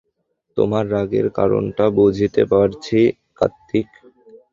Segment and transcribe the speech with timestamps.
[0.57, 2.99] তোমার রাগের কারণটা বুঝতে পারছি
[3.37, 3.87] কার্তিক।